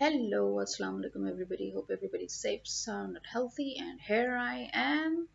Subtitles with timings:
[0.00, 1.72] Hello, assalamu alaikum everybody.
[1.72, 3.78] Hope everybody's safe, sound, and healthy.
[3.80, 5.26] And here I am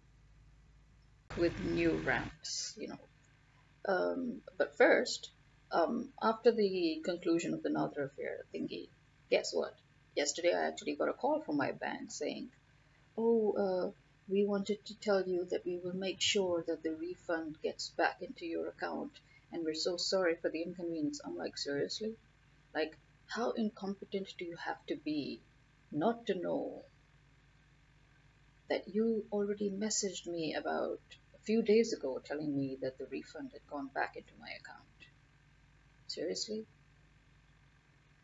[1.35, 2.99] with new ramps, you know.
[3.85, 5.31] Um, but first,
[5.73, 8.87] um, after the conclusion of the Nadra affair thingy,
[9.29, 9.75] guess what?
[10.15, 12.49] Yesterday I actually got a call from my bank saying,
[13.17, 13.91] "Oh, uh,
[14.29, 18.21] we wanted to tell you that we will make sure that the refund gets back
[18.21, 19.11] into your account,
[19.51, 22.15] and we're so sorry for the inconvenience." I'm like, seriously?
[22.73, 22.97] Like,
[23.35, 25.41] how incompetent do you have to be
[25.91, 26.83] not to know
[28.69, 31.01] that you already messaged me about
[31.35, 35.09] a few days ago telling me that the refund had gone back into my account?
[36.07, 36.65] Seriously?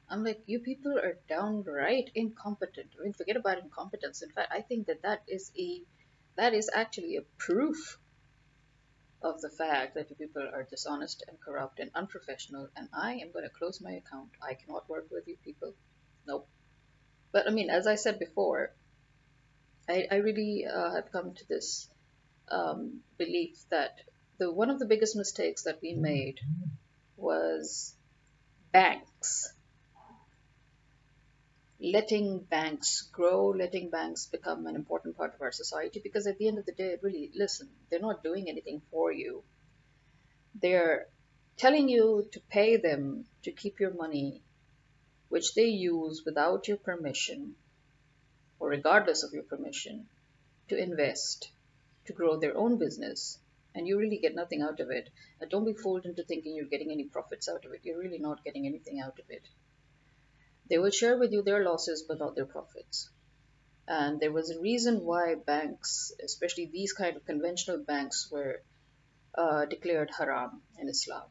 [0.09, 2.89] I'm like, you people are downright incompetent.
[2.99, 4.21] I mean, forget about incompetence.
[4.21, 5.81] In fact, I think that that is a
[6.35, 7.99] that is actually a proof
[9.21, 13.31] of the fact that you people are dishonest and corrupt and unprofessional, and I am
[13.31, 14.29] going to close my account.
[14.41, 15.73] I cannot work with you people.
[16.25, 16.47] Nope.
[17.31, 18.71] But I mean, as I said before,
[19.87, 21.89] I, I really uh, have come to this
[22.49, 23.99] um, belief that
[24.37, 26.39] the one of the biggest mistakes that we made
[27.17, 27.93] was
[28.71, 29.53] banks
[31.79, 36.47] letting banks grow, letting banks become an important part of our society because at the
[36.47, 39.43] end of the day, really, listen, they're not doing anything for you.
[40.61, 41.07] They're
[41.57, 44.41] telling you to pay them to keep your money,
[45.29, 47.55] which they use without your permission
[48.59, 50.05] or regardless of your permission,
[50.67, 51.49] to invest,
[52.05, 53.39] to grow their own business.
[53.73, 55.09] And you really get nothing out of it.
[55.39, 57.81] And don't be fooled into thinking you're getting any profits out of it.
[57.83, 59.43] You're really not getting anything out of it.
[60.69, 63.09] They will share with you their losses but not their profits.
[63.87, 68.61] And there was a reason why banks, especially these kind of conventional banks, were
[69.33, 71.23] uh, declared haram in Islam.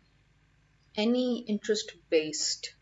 [0.97, 2.75] Any interest based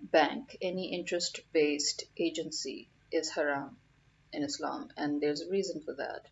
[0.00, 3.78] bank, any interest based agency is haram
[4.32, 6.26] in Islam, and there's a reason for that,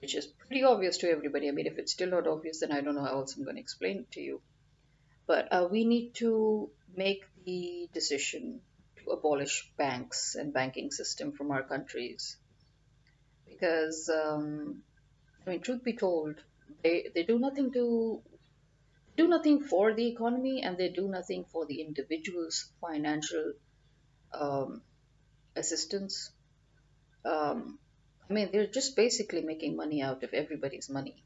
[0.00, 1.48] which is pretty obvious to everybody.
[1.48, 3.56] I mean, if it's still not obvious, then I don't know how else I'm going
[3.56, 4.42] to explain it to you.
[5.26, 8.60] But uh, we need to make the decision
[8.96, 12.36] to abolish banks and banking system from our countries
[13.58, 14.82] because um,
[15.46, 16.36] I mean, truth be told,
[16.82, 18.22] they they do nothing to
[19.16, 23.54] do nothing for the economy and they do nothing for the individual's financial
[24.32, 24.82] um,
[25.56, 26.30] assistance.
[27.24, 27.78] Um,
[28.30, 31.16] I mean, they're just basically making money out of everybody's money.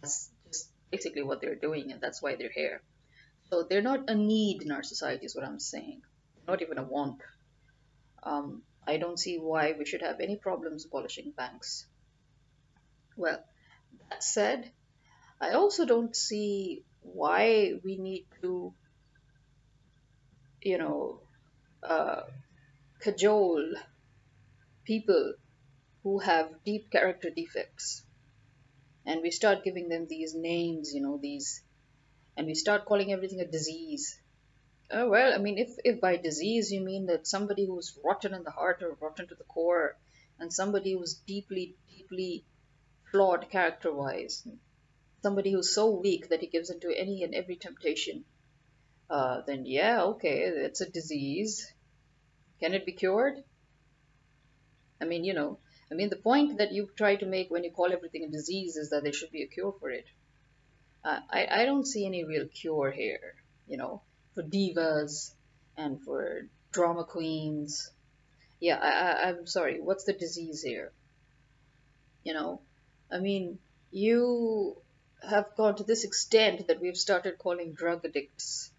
[0.00, 2.80] That's just basically what they're doing, and that's why they're here.
[3.50, 6.02] So they're not a need in our society, is what I'm saying.
[6.46, 7.20] Not even a want.
[8.22, 11.86] Um, I don't see why we should have any problems abolishing banks.
[13.16, 13.42] Well,
[14.10, 14.70] that said,
[15.40, 18.72] I also don't see why we need to,
[20.62, 21.20] you know,
[21.82, 22.22] uh,
[23.00, 23.74] cajole
[24.84, 25.34] people
[26.02, 28.02] who have deep character defects.
[29.06, 31.62] And we start giving them these names, you know, these
[32.38, 34.16] and we start calling everything a disease.
[34.92, 38.44] Oh, well, I mean, if, if by disease you mean that somebody who's rotten in
[38.44, 39.96] the heart or rotten to the core,
[40.38, 42.44] and somebody who's deeply, deeply
[43.10, 44.46] flawed character wise,
[45.20, 48.24] somebody who's so weak that he gives into any and every temptation,
[49.10, 51.72] uh, then yeah, okay, it's a disease.
[52.60, 53.42] Can it be cured?
[55.00, 55.58] I mean, you know,
[55.90, 58.76] I mean, the point that you try to make when you call everything a disease
[58.76, 60.04] is that there should be a cure for it
[61.08, 63.34] I, I don't see any real cure here,
[63.66, 64.02] you know,
[64.34, 65.32] for divas
[65.76, 67.90] and for drama queens.
[68.60, 70.92] Yeah, I, I, I'm sorry, what's the disease here?
[72.24, 72.60] You know,
[73.10, 73.58] I mean,
[73.90, 74.76] you
[75.26, 78.70] have gone to this extent that we've started calling drug addicts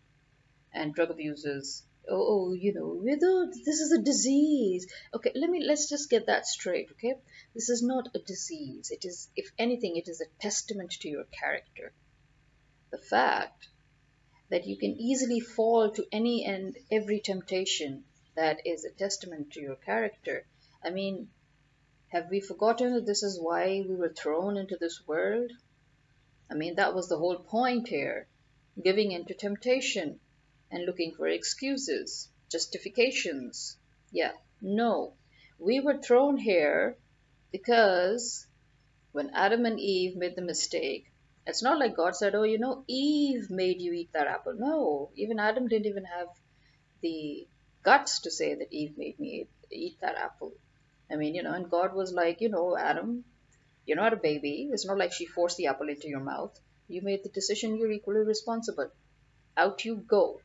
[0.71, 1.83] and drug abusers.
[2.07, 4.87] Oh, oh you know whether this is a disease.
[5.13, 7.15] Okay let me let's just get that straight okay?
[7.55, 8.91] This is not a disease.
[8.91, 11.91] It is if anything it is a testament to your character
[12.91, 13.67] the fact
[14.49, 18.03] that you can easily fall to any and every temptation
[18.35, 20.45] that is a testament to your character.
[20.83, 21.29] I mean,
[22.09, 25.51] have we forgotten that this is why we were thrown into this world?
[26.49, 28.27] I mean, that was the whole point here
[28.83, 30.19] giving in to temptation
[30.71, 33.77] and looking for excuses, justifications.
[34.11, 34.31] Yeah,
[34.61, 35.13] no.
[35.59, 36.97] We were thrown here
[37.51, 38.47] because
[39.11, 41.08] when Adam and Eve made the mistake,
[41.49, 44.53] it's not like God said, Oh, you know, Eve made you eat that apple.
[44.57, 46.27] No, even Adam didn't even have
[47.01, 47.47] the
[47.83, 50.53] guts to say that Eve made me eat, eat that apple.
[51.11, 53.23] I mean, you know, and God was like, You know, Adam,
[53.85, 54.69] you're not a baby.
[54.71, 56.57] It's not like she forced the apple into your mouth.
[56.87, 58.89] You made the decision, you're equally responsible.
[59.57, 60.41] Out you go.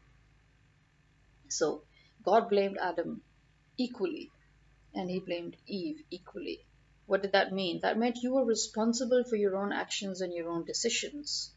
[1.49, 1.83] So
[2.25, 3.23] God blamed Adam
[3.79, 4.31] equally,
[4.95, 6.61] and he blamed Eve equally.
[7.07, 7.81] What did that mean?
[7.81, 11.53] That meant you were responsible for your own actions and your own decisions.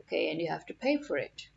[0.00, 1.48] Okay, and you have to pay for it.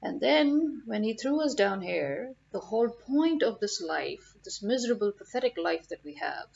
[0.00, 4.62] And then, when he threw us down here, the whole point of this life, this
[4.62, 6.48] miserable, pathetic life that we have,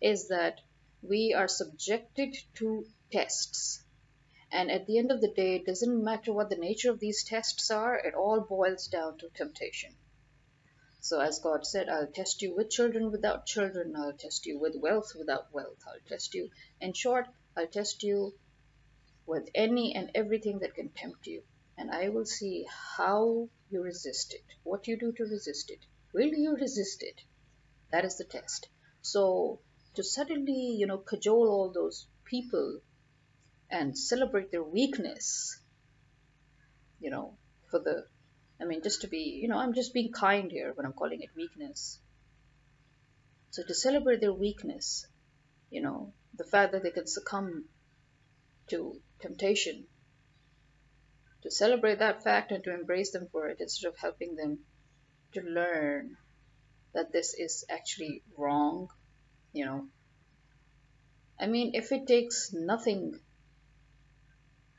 [0.00, 0.60] is that
[1.02, 3.82] we are subjected to tests.
[4.52, 7.24] And at the end of the day, it doesn't matter what the nature of these
[7.24, 9.94] tests are, it all boils down to temptation.
[11.00, 14.76] So, as God said, I'll test you with children, without children, I'll test you with
[14.76, 16.50] wealth, without wealth, I'll test you.
[16.80, 18.34] In short, I'll test you
[19.26, 21.42] with any and everything that can tempt you
[21.78, 22.66] and I will see
[22.96, 25.78] how you resist it, what you do to resist it.
[26.12, 27.22] Will you resist it?
[27.92, 28.68] That is the test.
[29.00, 29.60] So
[29.94, 32.80] to suddenly, you know, cajole all those people
[33.70, 35.60] and celebrate their weakness,
[36.98, 37.38] you know,
[37.70, 38.06] for the,
[38.60, 41.22] I mean, just to be, you know, I'm just being kind here when I'm calling
[41.22, 42.00] it weakness.
[43.50, 45.06] So to celebrate their weakness,
[45.70, 47.64] you know, the fact that they can succumb
[48.70, 49.86] to temptation
[51.42, 54.58] to celebrate that fact and to embrace them for it instead of helping them
[55.34, 56.16] to learn
[56.94, 58.88] that this is actually wrong,
[59.52, 59.86] you know.
[61.40, 63.18] I mean, if it takes nothing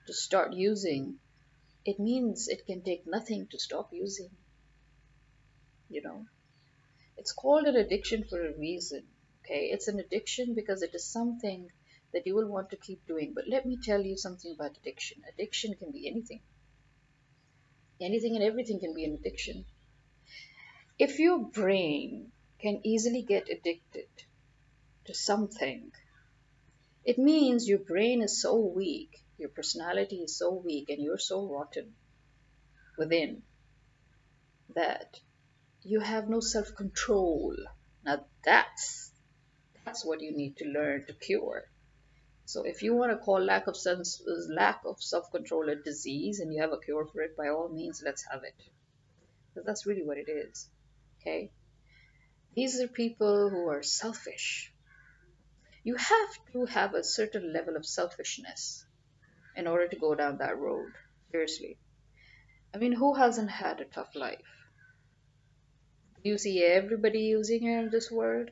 [0.08, 1.20] to start using,
[1.90, 4.30] it means it can take nothing to stop using,
[5.90, 6.26] you know.
[7.18, 9.04] It's called an addiction for a reason,
[9.44, 9.70] okay?
[9.74, 11.70] It's an addiction because it is something
[12.14, 13.34] that you will want to keep doing.
[13.34, 15.22] But let me tell you something about addiction.
[15.34, 16.42] Addiction can be anything.
[18.00, 19.66] Anything and everything can be an addiction.
[20.98, 24.10] If your brain can easily get addicted
[25.06, 25.92] to something,
[27.04, 31.48] it means your brain is so weak, your personality is so weak, and you're so
[31.48, 31.94] rotten
[32.98, 33.42] within
[34.76, 35.20] that
[35.82, 37.56] you have no self control.
[38.06, 39.12] Now that's
[39.86, 41.64] that's what you need to learn to cure.
[42.46, 46.54] So if you want to call lack of sense, lack of self-control a disease and
[46.54, 48.56] you have a cure for it, by all means, let's have it.
[49.56, 50.68] That's really what it is.
[51.22, 51.52] Okay?
[52.56, 54.74] These are people who are selfish.
[55.84, 58.86] You have to have a certain level of selfishness
[59.60, 60.92] in order to go down that road.
[61.32, 61.78] Seriously.
[62.74, 64.50] I mean, who hasn't had a tough life?
[66.24, 68.52] Do You see everybody using this world?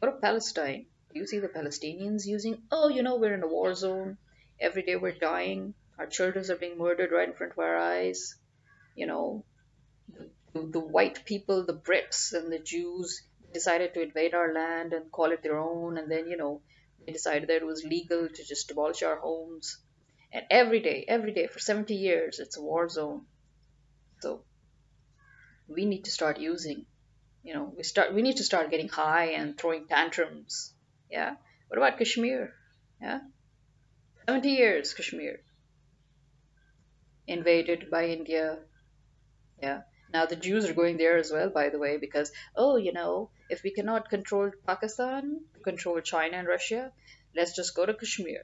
[0.00, 3.48] Go to Palestine Do you see the Palestinians using, oh, you know, we're in a
[3.48, 4.16] war zone.
[4.60, 5.74] Every day we're dying.
[5.98, 8.36] Our children are being murdered right in front of our eyes.
[8.94, 9.44] You know,
[10.52, 15.10] the, the white people, the Brits and the Jews decided to invade our land and
[15.12, 15.98] call it their own.
[15.98, 16.62] And then, you know,
[17.04, 19.78] they decided that it was legal to just demolish our homes.
[20.32, 23.26] And every day, every day for 70 years, it's a war zone.
[24.20, 24.42] So
[25.68, 26.86] we need to start using,
[27.42, 30.74] you know, we start we need to start getting high and throwing tantrums
[31.10, 31.34] yeah.
[31.68, 32.54] What about Kashmir?
[33.02, 33.20] Yeah.
[34.28, 35.40] 70 years, Kashmir.
[37.26, 38.58] Invaded by India.
[39.60, 39.82] Yeah.
[40.12, 43.30] Now the Jews are going there as well, by the way, because, oh, you know,
[43.48, 46.92] if we cannot control Pakistan, control China and Russia,
[47.34, 48.42] let's just go to Kashmir.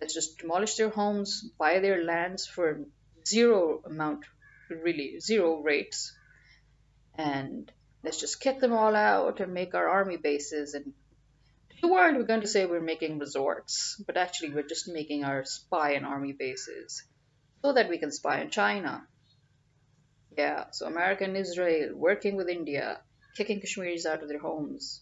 [0.00, 2.80] Let's just demolish their homes, buy their lands for
[3.26, 4.24] zero amount,
[4.70, 6.16] really, zero rates.
[7.16, 7.70] And
[8.02, 10.94] let's just kick them all out and make our army bases and
[11.80, 15.44] the world, we're going to say we're making resorts, but actually we're just making our
[15.46, 17.02] spy and army bases
[17.62, 19.06] so that we can spy on China.
[20.36, 23.00] Yeah, so America and Israel working with India,
[23.36, 25.00] kicking Kashmiris out of their homes.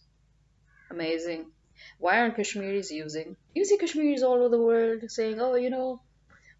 [0.89, 1.51] Amazing.
[1.97, 3.35] Why aren't Kashmiris using?
[3.55, 6.01] You see Kashmiris all over the world saying, oh, you know,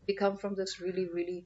[0.08, 1.46] we come from this really, really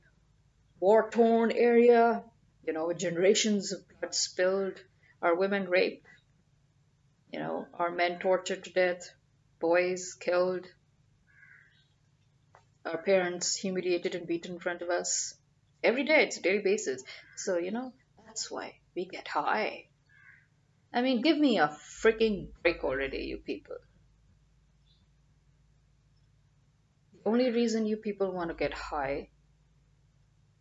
[0.80, 2.24] war torn area,
[2.66, 4.82] you know, generations of blood spilled,
[5.22, 6.08] our women raped,
[7.32, 9.10] you know, our men tortured to death,
[9.60, 10.66] boys killed,
[12.86, 15.36] our parents humiliated and beaten in front of us.
[15.84, 17.04] Every day, it's a daily basis.
[17.36, 17.94] So, you know,
[18.26, 19.86] that's why we get high.
[20.94, 23.78] I mean, give me a freaking break already, you people.
[27.14, 29.30] The only reason you people want to get high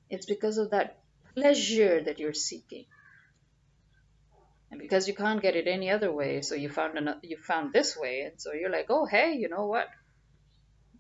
[0.09, 1.01] is because of that
[1.35, 2.87] pleasure that you're seeking.
[4.71, 7.75] And because you can't get it any other way so you found another, you found
[7.75, 9.89] this way and so you're like oh hey you know what?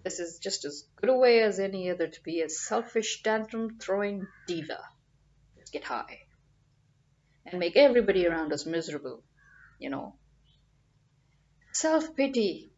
[0.04, 3.78] This is just as good a way as any other to be a selfish tantrum
[3.78, 4.80] throwing diva.
[5.58, 6.26] Just get high
[7.46, 9.22] and make everybody around us miserable
[9.78, 10.14] you know
[11.72, 12.70] self-pity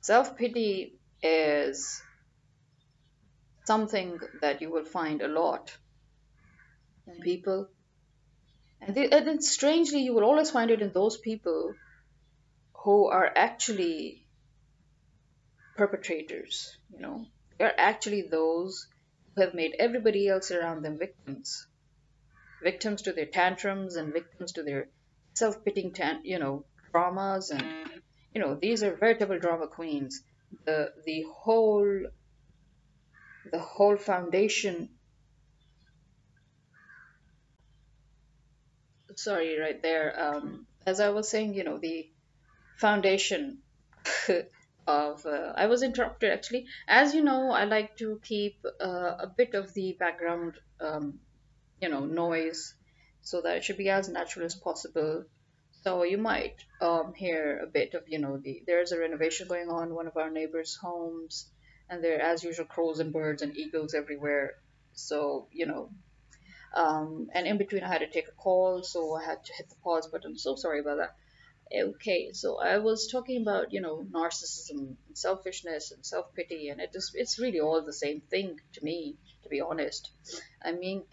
[0.00, 2.02] self-pity is
[3.66, 5.76] something that you will find a lot
[7.06, 7.68] in people.
[8.80, 11.74] And, they, and then strangely, you will always find it in those people
[12.84, 14.26] who are actually
[15.76, 17.26] perpetrators, you know.
[17.58, 18.86] They're actually those
[19.34, 21.66] who have made everybody else around them victims.
[22.62, 24.88] Victims to their tantrums and victims to their
[25.34, 27.64] self-pitying, tan- you know, dramas and,
[28.34, 30.22] you know, these are veritable drama queens.
[30.64, 32.02] The, the whole,
[33.52, 34.90] the whole foundation.
[39.16, 40.18] Sorry right there.
[40.18, 42.06] Um, as i was saying you know the
[42.76, 43.62] foundation
[44.86, 46.66] of uh, i was interrupted actually.
[46.88, 51.20] As you know i like to keep uh, a bit of the background um,
[51.80, 52.74] you know noise
[53.22, 55.24] so that it should be as natural as possible
[55.82, 59.68] so you might um, hear a bit of you know the there's a renovation going
[59.68, 61.50] on one of our neighbors homes
[61.88, 64.54] and there as usual crows and birds and eagles everywhere
[64.92, 65.90] so you know
[66.76, 69.70] um, and in between I had to take a call, so I had to hit
[69.70, 70.36] the pause button.
[70.36, 71.14] So sorry about that.
[71.74, 76.80] Okay, so I was talking about you know narcissism, and selfishness, and self pity, and
[76.80, 80.10] it is it's really all the same thing to me, to be honest.
[80.62, 81.04] I mean,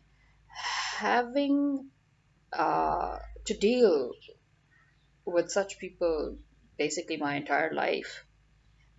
[0.54, 1.90] having
[2.52, 4.12] uh, to deal
[5.26, 6.38] with such people
[6.78, 8.26] basically my entire life.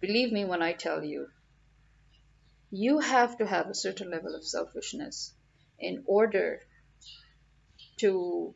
[0.00, 1.28] Believe me when I tell you,
[2.70, 5.32] you have to have a certain level of selfishness
[5.78, 6.61] in order
[8.00, 8.54] to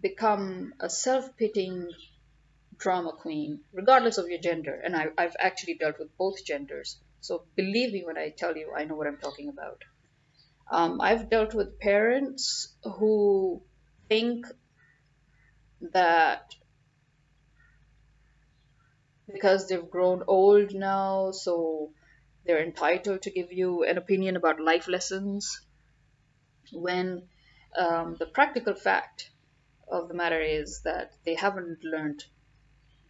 [0.00, 1.88] become a self-pitying
[2.76, 4.74] drama queen, regardless of your gender.
[4.84, 6.98] And I, I've actually dealt with both genders.
[7.20, 9.82] So believe me when I tell you, I know what I'm talking about.
[10.70, 13.62] Um, I've dealt with parents who
[14.08, 14.46] think
[15.92, 16.54] that
[19.32, 21.92] because they've grown old now, so
[22.44, 25.60] they're entitled to give you an opinion about life lessons
[26.72, 27.22] when
[27.76, 29.30] um, the practical fact
[29.88, 32.24] of the matter is that they haven't learned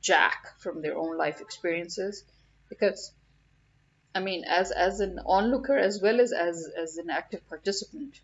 [0.00, 2.25] jack from their own life experiences
[2.68, 3.12] because
[4.16, 8.20] i mean as as an onlooker as well as as, as an active participant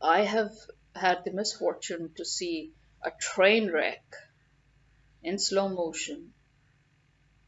[0.00, 0.52] i have
[1.04, 2.54] had the misfortune to see
[3.10, 4.04] a train wreck
[5.22, 6.32] in slow motion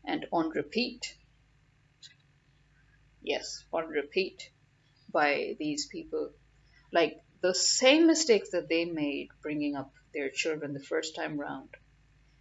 [0.05, 1.15] and on repeat
[3.23, 4.51] yes, on repeat
[5.13, 6.31] by these people.
[6.93, 11.71] Like the same mistakes that they made bringing up their children the first time round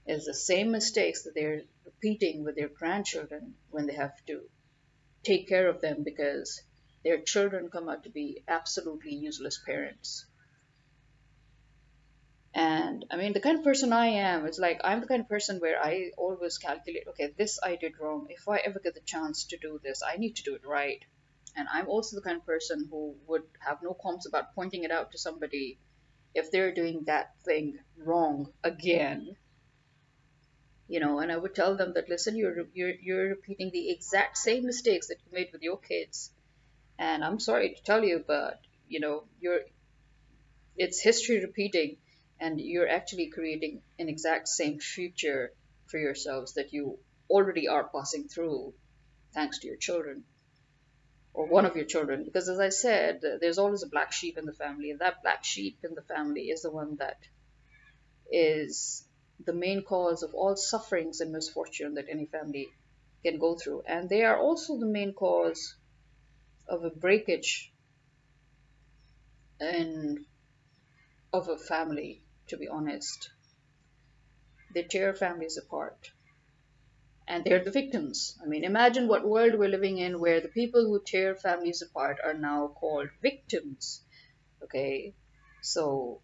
[0.10, 4.42] is the same mistakes that they're repeating with their grandchildren when they have to
[5.24, 6.62] take care of them because
[7.04, 10.26] their children come out to be absolutely useless parents.
[12.54, 15.30] And I mean, the kind of person I am, it's like I'm the kind of
[15.30, 18.28] person where I always calculate, okay, this I did wrong.
[18.30, 21.04] If I ever get the chance to do this, I need to do it right.
[21.56, 24.92] And I'm also the kind of person who would have no qualms about pointing it
[24.92, 25.78] out to somebody
[26.34, 29.36] if they're doing that thing wrong again.
[30.90, 34.38] You know, and I would tell them that listen, you're you're you're repeating the exact
[34.38, 36.32] same mistakes that you made with your kids.
[36.98, 39.62] And I'm sorry to tell you, but you know, you're
[40.76, 41.98] it's history repeating
[42.40, 45.52] and you're actually creating an exact same future
[45.88, 46.98] for yourselves that you
[47.30, 48.74] already are passing through
[49.34, 50.24] thanks to your children
[51.34, 54.46] or one of your children because as i said there's always a black sheep in
[54.46, 57.20] the family and that black sheep in the family is the one that
[58.32, 59.04] is
[59.46, 62.68] the main cause of all sufferings and misfortune that any family
[63.24, 65.76] can go through and they are also the main cause
[66.68, 67.72] of a breakage
[69.60, 70.20] and
[71.34, 73.30] of a family to be honest.
[74.74, 76.12] They tear families apart.
[77.28, 78.38] And they're the victims.
[78.44, 82.18] I mean, imagine what world we're living in where the people who tear families apart
[82.24, 84.02] are now called victims.
[84.64, 85.14] Okay?
[85.62, 86.22] So,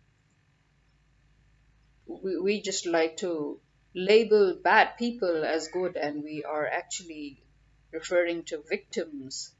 [2.23, 3.59] we, we just like to
[3.93, 7.43] label bad people as good, and we are actually
[7.91, 9.51] referring to victims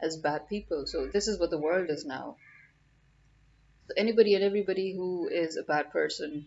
[0.00, 0.86] as bad people.
[0.86, 2.36] So, this is what the world is now
[3.96, 6.46] anybody and everybody who is a bad person,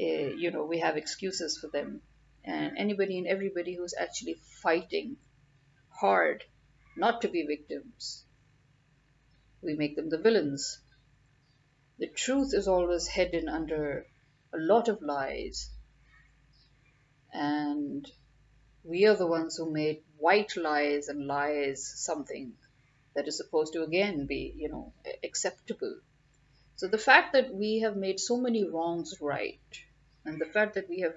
[0.00, 2.02] uh, you know, we have excuses for them.
[2.44, 5.16] And anybody and everybody who's actually fighting
[6.00, 6.44] hard
[6.96, 8.24] not to be victims,
[9.62, 10.80] we make them the villains.
[11.98, 14.06] The truth is always hidden under
[14.52, 15.70] a lot of lies.
[17.32, 18.10] And
[18.84, 22.52] we are the ones who made white lies and lies something
[23.14, 24.92] that is supposed to again be, you know,
[25.22, 26.00] acceptable
[26.80, 29.60] so the fact that we have made so many wrongs right,
[30.24, 31.14] and the fact that we have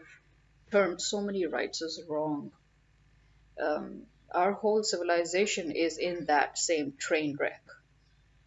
[0.74, 2.52] termed so many rights as wrong,
[3.58, 7.63] um, our whole civilization is in that same train wreck,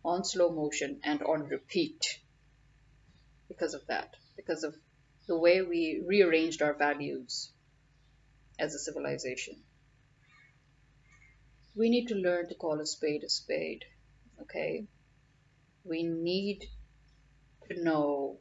[0.04, 2.20] on slow motion and on repeat
[3.48, 4.74] because of that, because of
[5.26, 7.50] the way we rearranged our values
[8.58, 9.56] as a civilization.
[11.74, 13.84] We need to learn to call a spade a spade,
[14.42, 14.86] okay?
[15.84, 16.64] We need
[17.68, 18.38] to know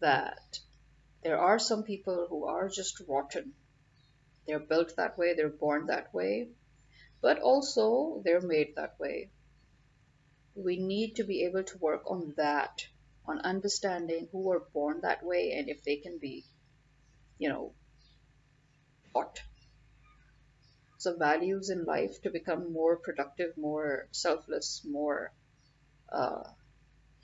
[0.00, 0.58] that
[1.22, 3.54] there are some people who are just rotten.
[4.46, 6.48] They're built that way, they're born that way,
[7.22, 9.30] but also they're made that way.
[10.54, 12.86] We need to be able to work on that,
[13.26, 16.44] on understanding who were born that way and if they can be,
[17.38, 17.74] you know,
[19.12, 19.42] taught
[20.98, 25.32] some values in life to become more productive, more selfless, more
[26.12, 26.42] uh,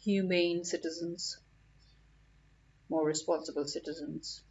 [0.03, 1.39] humane citizens
[2.91, 4.43] more responsible citizens.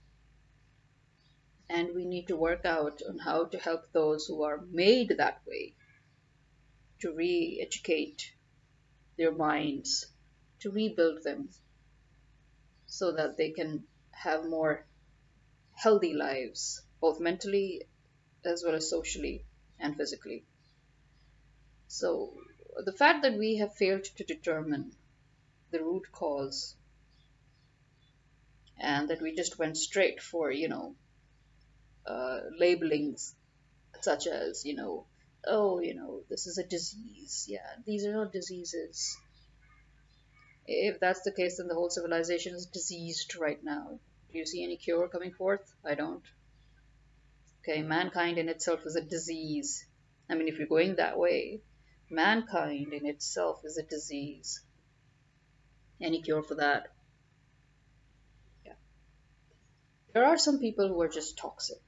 [1.69, 5.41] And we need to work out on how to help those who are made that
[5.45, 5.75] way
[7.01, 8.31] to re educate
[9.17, 10.07] their minds,
[10.59, 11.49] to rebuild them
[12.87, 14.85] so that they can have more
[15.75, 17.83] healthy lives, both mentally
[18.43, 19.45] as well as socially
[19.79, 20.45] and physically.
[21.87, 22.33] So,
[22.85, 24.91] the fact that we have failed to determine
[25.71, 26.75] the root cause
[28.79, 30.95] and that we just went straight for you know
[32.07, 33.35] uh, labelings
[34.01, 35.05] such as you know
[35.45, 39.17] oh you know this is a disease yeah these are not diseases
[40.71, 43.99] if that's the case then the whole civilization is diseased right now
[44.31, 46.23] do you see any cure coming forth i don't
[47.61, 49.87] okay mankind in itself is a disease
[50.29, 51.59] i mean if you're going that way
[52.09, 54.61] mankind in itself is a disease
[55.99, 56.87] any cure for that
[58.65, 58.73] Yeah.
[60.13, 61.81] There are some people who are just toxic.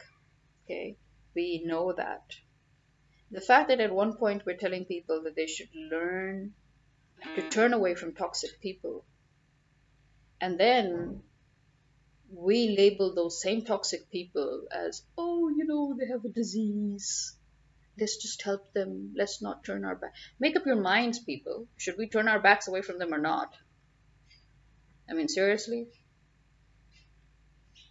[0.65, 0.97] Okay,
[1.35, 2.35] we know that.
[3.31, 6.53] The fact that at one point we're telling people that they should learn
[7.35, 9.05] to turn away from toxic people,
[10.39, 11.21] and then
[12.33, 17.35] we label those same toxic people as, oh, you know, they have a disease.
[17.99, 19.13] Let's just help them.
[19.17, 20.13] Let's not turn our back.
[20.39, 21.67] Make up your minds, people.
[21.77, 23.53] Should we turn our backs away from them or not?
[25.09, 25.87] I mean, seriously?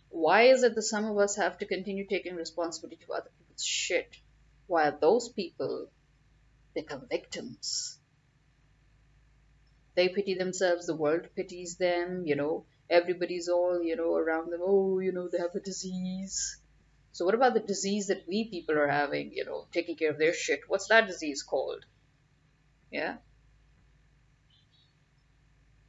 [0.08, 3.64] Why is it that some of us have to continue taking responsibility for other people's
[3.64, 4.16] shit
[4.66, 5.88] while those people
[6.74, 7.99] become victims?
[10.00, 14.62] They pity themselves, the world pities them, you know, everybody's all, you know, around them,
[14.62, 16.58] oh, you know, they have a disease.
[17.12, 20.16] So what about the disease that we people are having, you know, taking care of
[20.16, 20.60] their shit?
[20.68, 21.84] What's that disease called?
[22.90, 23.18] Yeah?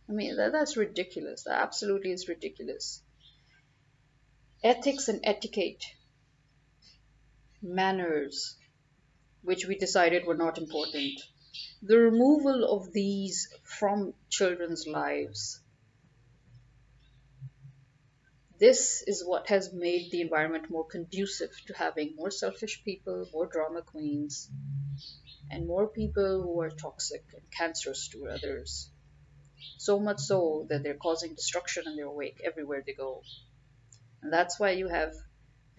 [0.09, 1.43] I mean, that, that's ridiculous.
[1.43, 3.01] That absolutely is ridiculous
[4.61, 5.85] ethics and etiquette,
[7.61, 8.57] manners,
[9.41, 11.21] which we decided were not important.
[11.81, 15.59] The removal of these from children's lives.
[18.59, 23.47] This is what has made the environment more conducive to having more selfish people, more
[23.47, 24.51] drama queens,
[25.49, 28.91] and more people who are toxic and cancerous to others.
[29.79, 33.23] So much so that they're causing destruction in their wake everywhere they go.
[34.21, 35.13] And that's why you have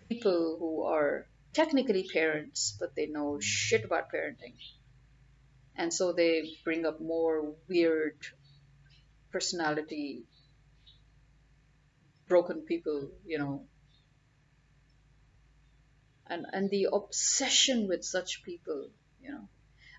[0.08, 4.56] people who are technically parents, but they know shit about parenting.
[5.76, 8.18] And so they bring up more weird
[9.30, 10.24] personality,
[12.28, 13.66] broken people, you know.
[16.26, 19.48] And, and the obsession with such people, you know.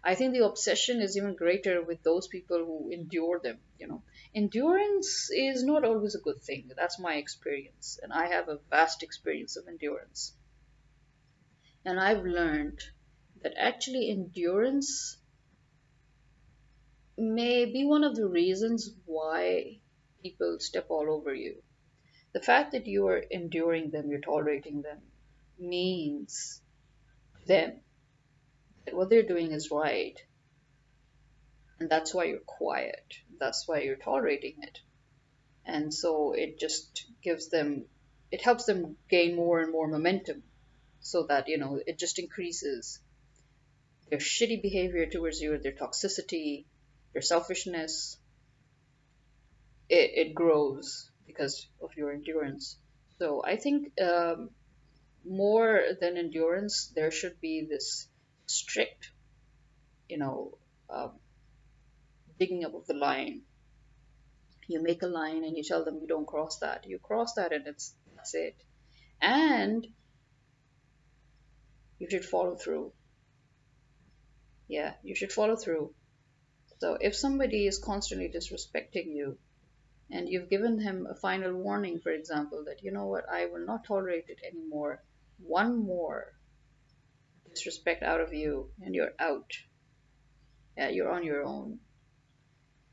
[0.03, 4.03] I think the obsession is even greater with those people who endure them, you know
[4.36, 6.71] endurance is not always a good thing.
[6.75, 7.99] That's my experience.
[8.01, 10.33] And I have a vast experience of endurance.
[11.86, 12.79] And I've learned
[13.41, 15.17] that actually endurance
[17.17, 19.80] may be one of the reasons why
[20.21, 21.62] people step all over you.
[22.34, 24.97] The fact that you are enduring them, you're tolerating them,
[25.60, 26.62] means
[27.45, 27.80] them.
[28.86, 30.19] That what they're doing is right.
[31.80, 33.06] And that's why you're quiet.
[33.39, 34.80] That's why you're tolerating it.
[35.65, 37.86] And so it just gives them
[38.32, 40.41] it helps them gain more and more momentum
[41.02, 42.99] so that you know it just increases
[44.10, 46.65] their shitty behavior towards you their toxicity
[47.13, 48.17] their selfishness
[49.89, 52.78] it, it grows because of your endurance
[53.19, 54.49] so i think um,
[55.26, 58.08] more than endurance there should be this
[58.45, 59.12] strict
[60.10, 60.58] you know
[60.89, 61.12] um,
[62.39, 63.41] digging up of the line.
[64.67, 66.86] You make a line and you tell them you don't cross that.
[66.88, 68.56] You cross that and it's that's it.
[69.21, 69.86] And
[71.99, 72.91] you should follow through.
[74.67, 75.93] Yeah, you should follow through.
[76.84, 79.38] So if somebody is constantly disrespecting you
[80.12, 83.65] and you've given him a final warning, for example, that you know what, I will
[83.65, 85.02] not tolerate it anymore,
[85.38, 86.34] one more
[87.56, 89.54] disrespect out of you and you're out.
[90.76, 91.80] Yeah, you're on your own.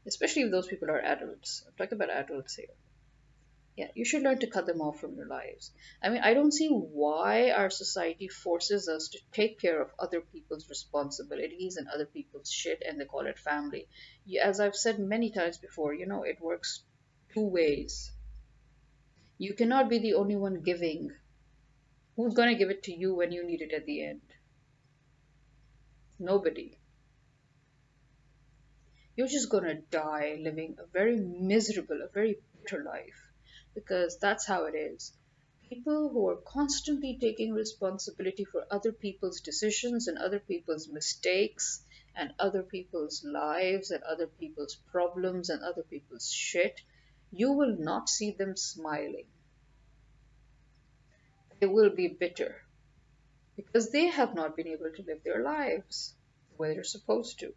[0.07, 1.65] Especially if those people are adults.
[1.67, 2.77] I'm talking about adults here.
[3.77, 5.71] Yeah, you should learn to cut them off from your lives.
[6.03, 10.21] I mean, I don't see why our society forces us to take care of other
[10.21, 13.89] people's responsibilities and other people's shit and they call it family.
[14.43, 16.83] As I've said many times before, you know, it works
[17.33, 18.13] two ways.
[19.39, 21.13] You cannot be the only one giving.
[22.17, 24.21] Who's going to give it to you when you need it at the end?
[26.19, 26.77] Nobody.
[29.17, 33.30] You're just going to die living a very miserable, a very bitter life
[33.75, 35.13] because that's how it is.
[35.69, 41.83] People who are constantly taking responsibility for other people's decisions and other people's mistakes
[42.17, 46.81] and other people's lives and other people's problems and other people's shit,
[47.31, 49.27] you will not see them smiling.
[51.61, 52.57] They will be bitter
[53.55, 56.15] because they have not been able to live their lives
[56.51, 57.53] the way they're supposed to.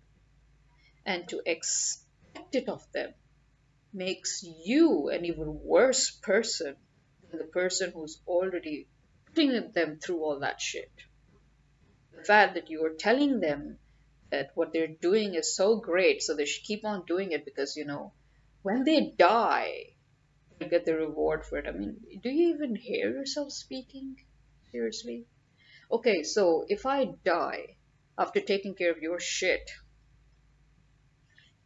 [1.05, 3.13] And to expect it of them
[3.93, 6.75] makes you an even worse person
[7.29, 8.87] than the person who's already
[9.27, 10.91] putting them through all that shit.
[12.15, 13.77] The fact that you are telling them
[14.31, 17.75] that what they're doing is so great, so they should keep on doing it because,
[17.75, 18.13] you know,
[18.63, 19.93] when they die,
[20.57, 21.67] they'll get the reward for it.
[21.67, 24.15] I mean, do you even hear yourself speaking?
[24.71, 25.25] Seriously?
[25.91, 27.75] Okay, so if I die
[28.17, 29.69] after taking care of your shit,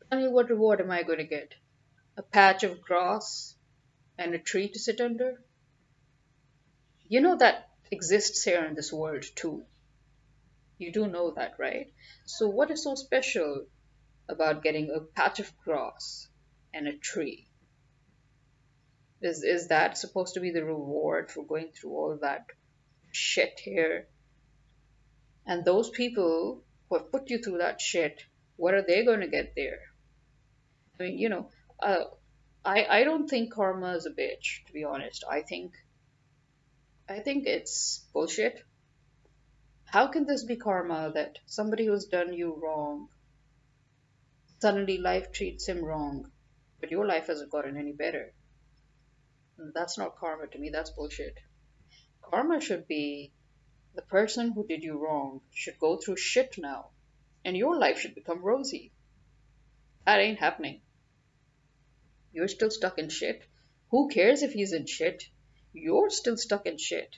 [0.09, 1.53] tell me what reward am I going to get?
[2.17, 3.55] A patch of grass,
[4.17, 5.41] and a tree to sit under?
[7.07, 9.63] You know that exists here in this world too.
[10.79, 11.93] You do know that, right?
[12.25, 13.67] So, what is so special
[14.27, 16.27] about getting a patch of grass
[16.73, 17.47] and a tree?
[19.21, 22.45] Is, is that supposed to be the reward for going through all that
[23.11, 24.07] shit here?
[25.45, 28.23] And those people who have put you through that shit,
[28.57, 29.79] what are they going to get there?
[30.99, 31.49] I mean, you know,
[31.81, 32.05] uh,
[32.65, 34.65] I I don't think karma is a bitch.
[34.65, 35.73] To be honest, I think
[37.09, 38.63] I think it's bullshit.
[39.85, 43.07] How can this be karma that somebody who's done you wrong
[44.59, 46.31] suddenly life treats him wrong,
[46.81, 48.33] but your life hasn't gotten any better?
[49.73, 50.69] That's not karma to me.
[50.69, 51.39] That's bullshit.
[52.21, 53.31] Karma should be
[53.95, 56.89] the person who did you wrong should go through shit now,
[57.45, 58.91] and your life should become rosy.
[60.05, 60.81] That ain't happening.
[62.33, 63.43] You're still stuck in shit.
[63.91, 65.23] Who cares if he's in shit?
[65.73, 67.15] You're still stuck in shit.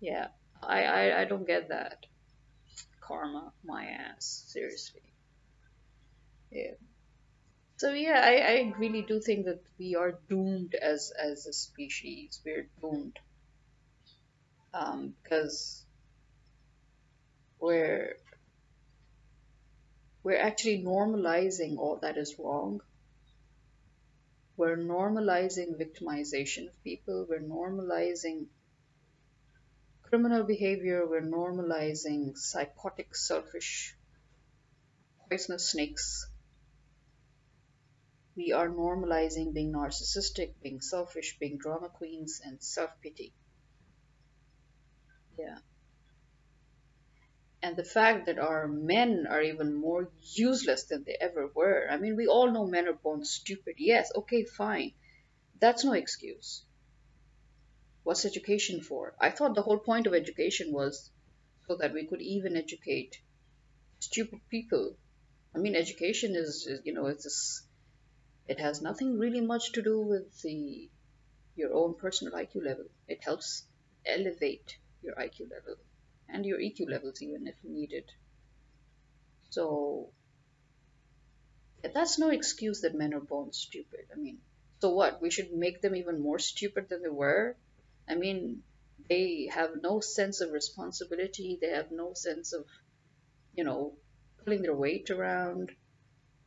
[0.00, 0.28] Yeah,
[0.62, 2.06] I, I, I don't get that.
[3.00, 4.44] Karma, my ass.
[4.48, 5.02] Seriously.
[6.50, 6.72] Yeah.
[7.78, 12.40] So yeah, I, I really do think that we are doomed as as a species.
[12.44, 13.18] We're doomed.
[14.72, 15.84] Um, because
[17.60, 18.16] we're
[20.22, 22.80] we're actually normalizing all that is wrong
[24.56, 27.26] we're normalizing victimization of people.
[27.28, 28.46] We're normalizing
[30.02, 31.06] criminal behavior.
[31.06, 33.94] We're normalizing psychotic, selfish,
[35.28, 36.26] poisonous snakes.
[38.34, 43.34] We are normalizing being narcissistic, being selfish, being drama queens, and self pity.
[45.38, 45.58] Yeah
[47.66, 51.88] and the fact that our men are even more useless than they ever were.
[51.90, 53.74] I mean, we all know men are born stupid.
[53.78, 54.92] Yes, okay, fine.
[55.58, 56.62] That's no excuse.
[58.04, 59.16] What's education for?
[59.20, 61.10] I thought the whole point of education was
[61.66, 63.20] so that we could even educate
[63.98, 64.96] stupid people.
[65.52, 67.66] I mean, education is, is you know, it's this,
[68.46, 70.88] it has nothing really much to do with the
[71.56, 72.84] your own personal IQ level.
[73.08, 73.66] It helps
[74.06, 75.78] elevate your IQ level
[76.28, 78.04] and your EQ levels even if needed.
[79.50, 80.10] So
[81.94, 84.06] that's no excuse that men are born stupid.
[84.12, 84.38] I mean,
[84.80, 85.22] so what?
[85.22, 87.56] We should make them even more stupid than they were?
[88.08, 88.62] I mean,
[89.08, 91.58] they have no sense of responsibility.
[91.60, 92.66] They have no sense of,
[93.54, 93.94] you know,
[94.44, 95.72] pulling their weight around.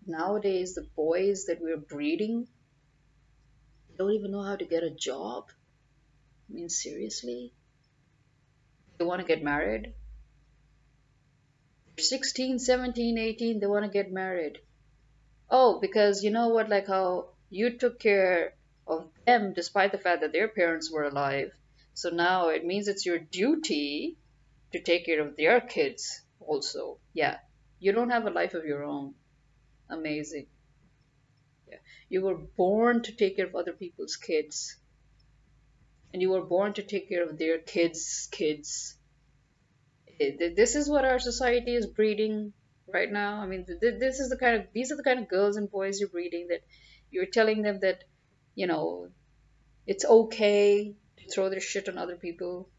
[0.05, 2.47] Nowadays, the boys that we're breeding
[3.97, 5.49] don't even know how to get a job.
[6.49, 7.53] I mean, seriously?
[8.99, 9.93] They want to get married.
[11.97, 14.59] 16, 17, 18, they want to get married.
[15.49, 18.53] Oh, because you know what, like how you took care
[18.87, 21.51] of them despite the fact that their parents were alive.
[21.93, 24.17] So now it means it's your duty
[24.71, 26.99] to take care of their kids also.
[27.13, 27.37] Yeah,
[27.79, 29.15] you don't have a life of your own.
[29.89, 30.47] Amazing.
[31.67, 31.77] Yeah.
[32.09, 34.77] You were born to take care of other people's kids.
[36.11, 38.97] And you were born to take care of their kids' kids.
[40.19, 42.53] Eh, this is what our society is breeding
[42.91, 43.41] right now.
[43.41, 45.99] I mean, this is the kind of these are the kind of girls and boys
[45.99, 46.61] you're breeding that
[47.11, 48.03] you're telling them that,
[48.55, 49.09] you know,
[49.85, 52.69] it's okay to throw their shit on other people.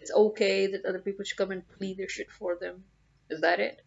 [0.00, 2.84] It's okay that other people should come and plead their shit for them.
[3.30, 3.82] Is that it?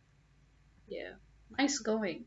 [0.87, 1.13] Yeah.
[1.57, 2.25] Nice going.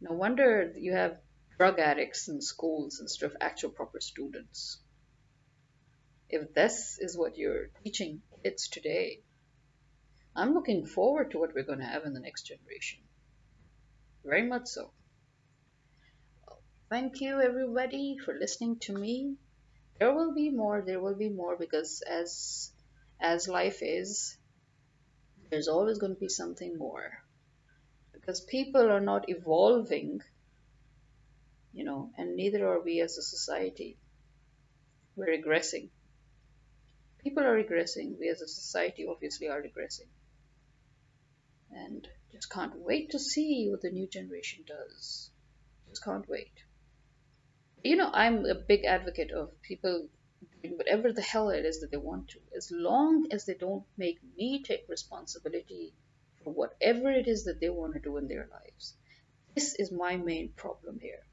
[0.00, 1.16] No wonder you have
[1.56, 4.78] drug addicts in schools instead of actual proper students.
[6.28, 9.20] If this is what you're teaching kids today,
[10.34, 13.00] I'm looking forward to what we're going to have in the next generation.
[14.24, 14.90] Very much so.
[16.90, 19.36] Thank you, everybody, for listening to me.
[19.98, 20.82] There will be more.
[20.82, 22.72] There will be more because as
[23.20, 24.36] as life is,
[25.50, 27.12] there's always going to be something more.
[28.12, 30.20] Because people are not evolving,
[31.74, 33.98] you know, and neither are we as a society.
[35.16, 35.90] We're regressing.
[37.22, 38.18] People are regressing.
[38.18, 40.08] We as a society obviously are regressing
[41.74, 45.30] and just can't wait to see what the new generation does.
[45.88, 46.52] Just can't wait.
[47.82, 50.08] You know, I'm a big advocate of people
[50.62, 53.84] doing whatever the hell it is that they want to, as long as they don't
[53.96, 55.92] make me take responsibility
[56.42, 58.94] for whatever it is that they want to do in their lives.
[59.54, 61.24] This is my main problem here.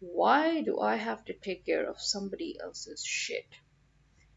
[0.00, 3.48] Why do I have to take care of somebody else's shit?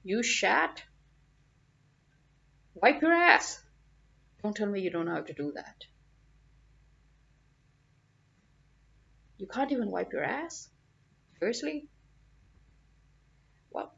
[0.04, 0.84] You shat?
[2.74, 3.62] Wipe your ass.
[4.41, 5.84] Don't tell me you don't know how to do that.
[9.38, 10.69] You can't even wipe your ass?
[11.39, 11.89] Seriously?
[13.69, 13.93] Well,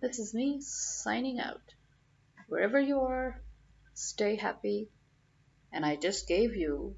[0.00, 1.62] this is me signing out.
[2.48, 3.40] Wherever you are,
[3.94, 4.90] stay happy.
[5.72, 6.96] And I just gave you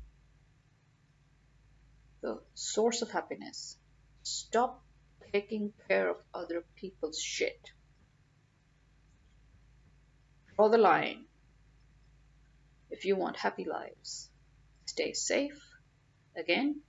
[2.22, 3.76] the source of happiness.
[4.22, 4.84] Stop
[5.32, 7.70] taking care of other people's shit.
[10.54, 11.24] Draw the line
[12.90, 14.30] if you want happy lives.
[14.86, 15.60] Stay safe.
[16.36, 16.82] Again,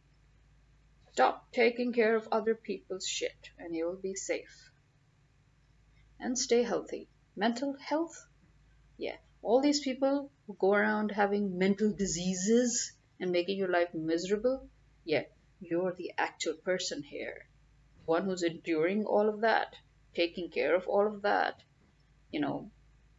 [1.13, 4.71] stop taking care of other people's shit and you'll be safe.
[6.19, 7.09] And stay healthy.
[7.35, 8.27] Mental health?
[8.97, 9.17] Yeah.
[9.41, 14.69] All these people who go around having mental diseases and making your life miserable,
[15.03, 15.23] yeah,
[15.69, 17.47] you're the actual person here.
[18.05, 19.75] The one who's enduring all of that,
[20.13, 21.61] taking care of all of that,
[22.31, 22.71] you know,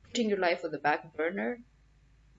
[0.04, 1.60] putting your life on the back burner,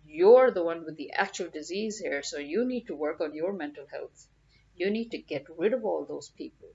[0.08, 3.54] you're the one with the actual disease here, so you need to work on your
[3.54, 4.28] mental health.
[4.76, 6.70] You need to get rid of all those people.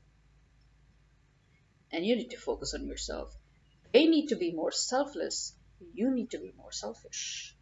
[1.92, 3.34] And you need to focus on yourself.
[3.92, 5.54] They need to be more selfless.
[5.92, 7.56] You need to be more selfish.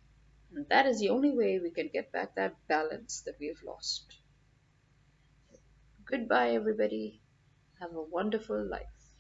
[0.55, 3.63] And that is the only way we can get back that balance that we have
[3.63, 4.18] lost.
[6.09, 7.23] Goodbye, everybody.
[7.79, 9.15] Have a wonderful life.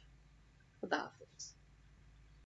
[0.81, 1.18] Khuda.